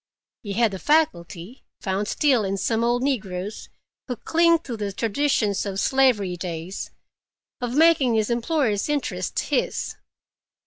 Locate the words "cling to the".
4.15-4.91